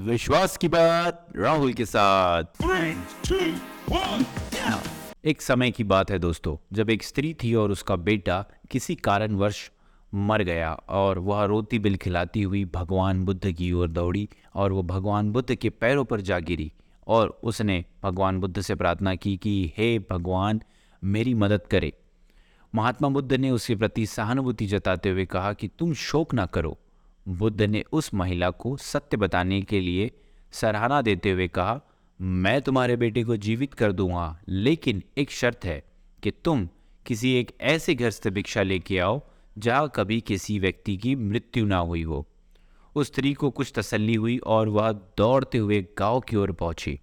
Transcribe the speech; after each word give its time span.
विश्वास 0.00 0.56
की 0.56 0.68
बात 0.68 1.26
राहुल 1.36 1.72
के 1.72 1.84
साथ। 1.84 2.44
एक 5.24 5.42
समय 5.42 5.70
की 5.70 5.84
बात 5.84 6.10
है 6.10 6.18
दोस्तों 6.18 6.56
जब 6.72 6.90
एक 6.90 7.02
स्त्री 7.02 7.34
थी 7.34 7.54
और 7.54 7.70
उसका 7.70 7.96
बेटा 7.96 8.44
किसी 8.70 8.94
कारणवश 8.94 9.70
मर 10.14 10.42
गया 10.42 10.72
और 10.72 11.18
वह 11.18 11.44
रोती 11.44 11.78
बिल 11.78 11.96
खिलाती 11.96 12.42
हुई 12.42 12.64
भगवान 12.64 13.24
बुद्ध 13.24 13.52
की 13.52 13.72
ओर 13.72 13.88
दौड़ी 13.88 14.28
और 14.54 14.72
वो 14.72 14.82
भगवान 14.82 15.32
बुद्ध 15.32 15.54
के 15.54 15.70
पैरों 15.70 16.04
पर 16.04 16.20
जा 16.20 16.38
गिरी 16.38 16.72
और 17.06 17.40
उसने 17.44 17.84
भगवान 18.02 18.40
बुद्ध 18.40 18.60
से 18.60 18.74
प्रार्थना 18.74 19.14
की 19.14 19.36
कि 19.36 19.72
हे 19.76 19.98
भगवान 19.98 20.62
मेरी 21.04 21.34
मदद 21.34 21.60
करे। 21.70 21.92
महात्मा 22.74 23.08
बुद्ध 23.08 23.32
ने 23.32 23.50
उसके 23.50 23.76
प्रति 23.76 24.06
सहानुभूति 24.06 24.66
जताते 24.66 25.10
हुए 25.10 25.26
कहा 25.26 25.52
कि 25.52 25.68
तुम 25.68 25.94
शोक 25.94 26.34
ना 26.34 26.46
करो 26.46 26.78
बुद्ध 27.30 27.62
ने 27.62 27.84
उस 27.92 28.14
महिला 28.14 28.50
को 28.50 28.76
सत्य 28.76 29.16
बताने 29.16 29.62
के 29.62 29.80
लिए 29.80 30.10
सराहना 30.52 31.02
देते 31.02 31.30
हुए 31.30 31.48
कहा, 31.48 31.80
मैं 32.20 32.62
तुम्हारे 32.62 32.96
बेटे 32.96 33.24
को 33.24 33.36
जीवित 33.36 33.74
कर 33.74 33.92
दूँगा, 33.92 34.40
लेकिन 34.48 35.02
एक 35.18 35.30
शर्त 35.30 35.64
है 35.64 35.82
कि 36.22 36.30
तुम 36.30 36.68
किसी 37.06 37.32
एक 37.34 37.52
ऐसे 37.60 37.94
घर 37.94 38.10
से 38.10 38.30
भिक्षा 38.30 38.62
लेके 38.62 38.98
आओ, 38.98 39.22
जहाँ 39.58 39.92
कभी 39.94 40.20
किसी 40.20 40.58
व्यक्ति 40.58 40.96
की 40.96 41.14
मृत्यु 41.14 41.66
ना 41.66 41.78
हुई 41.78 42.02
हो। 42.02 42.26
उस 42.94 43.06
स्त्री 43.06 43.34
को 43.34 43.50
कुछ 43.50 43.72
तसल्ली 43.74 44.14
हुई 44.14 44.38
और 44.38 44.68
वह 44.68 44.92
दौड़ते 44.92 45.58
हुए 45.58 45.86
गाँव 45.98 46.20
की 46.20 46.36
ओर 46.36 46.52
पहुँची। 46.52 47.00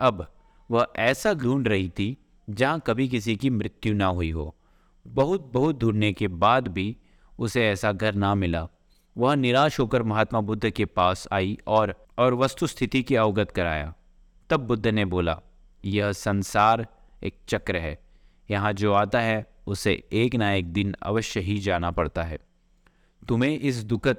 अब 0.00 0.34
वह 0.70 0.86
ऐसा 0.96 1.34
ढूंढ 1.34 1.68
रही 1.68 1.88
थी, 1.88 2.16
जहाँ 2.50 2.82
कभी 2.86 3.08
किसी 3.08 3.36
की 3.36 3.50
मृत्यु 3.50 3.94
ना 3.94 4.06
हुई 4.06 4.30
हो। 4.30 4.56
बहुत 5.06 5.50
बहुत 5.52 5.80
ढूँढने 5.80 6.12
के 6.12 6.28
बाद 6.28 6.68
भी 6.68 6.96
उसे 7.38 7.68
ऐसा 7.68 7.92
घर 7.92 8.14
ना 8.14 8.34
मिला। 8.34 8.68
वह 9.16 9.34
निराश 9.34 9.78
होकर 9.80 10.02
महात्मा 10.02 10.40
बुद्ध 10.40 10.70
के 10.70 10.84
पास 10.84 11.26
आई 11.32 11.58
और 11.66 11.94
और 12.18 12.34
वस्तु 12.34 12.66
स्थिति 12.66 13.02
की 13.02 13.14
अवगत 13.14 13.50
कराया। 13.50 13.94
तब 14.50 14.60
बुद्ध 14.60 14.86
ने 14.86 15.04
बोला, 15.04 15.40
यह 15.84 16.12
संसार 16.12 16.86
एक 17.24 17.34
चक्र 17.48 17.76
है। 17.76 17.98
यहाँ 18.50 18.72
जो 18.72 18.92
आता 18.92 19.20
है, 19.20 19.46
उसे 19.66 19.92
एक 20.12 20.34
ना 20.34 20.52
एक 20.52 20.72
दिन 20.72 20.94
अवश्य 21.02 21.40
ही 21.40 21.58
जाना 21.58 21.90
पड़ता 21.90 22.22
है। 22.22 22.38
तुम्हें 23.28 23.58
इस 23.58 23.82
दुखद 23.84 24.16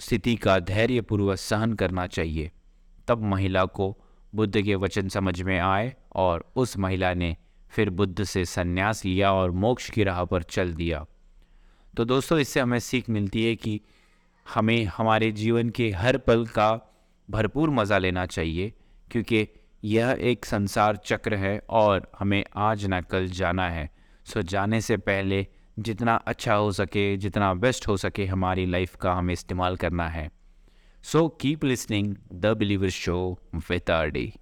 स्थिति 0.00 0.36
का 0.36 0.58
धैर्यपूर्वक 0.58 1.36
सहन 1.36 1.72
करना 1.72 2.06
चाहिए 2.06 2.50
तब 3.08 3.22
महिला 3.22 3.64
को 3.64 3.96
बुद्ध 4.34 4.60
के 4.62 4.74
वचन 4.74 5.08
समझ 5.08 5.40
में 5.42 5.58
आए 5.58 5.94
और 6.12 6.44
उस 6.56 6.76
महिला 6.78 7.14
ने 7.14 7.36
फिर 7.70 7.90
बुद्ध 7.90 8.24
से 8.24 8.44
संन्यास 8.44 9.04
लिया 9.04 9.32
और 9.32 9.50
मोक्ष 9.50 9.90
की 9.90 10.04
राह 10.04 10.24
पर 10.24 10.42
चल 10.42 10.72
दिया। 10.74 11.04
तो 11.96 12.04
दोस्तों, 12.04 12.38
इससे 12.38 12.60
हमें 12.60 12.78
सीख 12.78 13.10
मिलती 13.10 13.44
है 13.44 13.56
कि 13.56 13.80
हमें, 14.54 14.84
हमारे 14.96 15.30
जीवन 15.32 15.70
के 15.70 15.90
हर 15.90 16.18
पल 16.18 16.46
का 16.46 16.70
भरपूर 17.28 17.70
मज़ा 17.70 17.98
लेना 17.98 18.26
चाहिए, 18.26 18.72
क्योंकि 19.10 19.46
यह 19.84 20.16
एक 20.20 20.44
संसार 20.44 20.96
चक्र 20.96 21.34
है 21.34 21.60
और 21.70 22.10
हमें 22.18 22.44
आज 22.56 22.84
ना 22.86 23.00
कल 23.00 23.28
जाना 23.28 23.68
है। 23.70 23.88
सो, 24.26 24.42
जाने 24.42 24.80
से 24.80 24.96
पहले 24.96 25.46
जितना 25.78 26.14
अच्छा 26.14 26.54
हो 26.54 26.72
सके, 26.72 27.16
जितना 27.16 27.52
बेस्ट 27.54 27.88
हो 27.88 27.96
सके 27.96 28.26
हमारी 28.26 28.66
लाइफ 28.66 28.94
का 28.96 29.12
हमें 29.12 29.32
इस्तेमाल 29.32 29.76
करना 29.76 30.08
है। 30.08 30.30
So 31.04 31.28
keep 31.40 31.64
listening 31.64 32.14
the 32.32 32.46
believer 32.46 32.88
show 32.88 33.38
with 33.70 33.90
R 33.90 34.10
D 34.10 34.32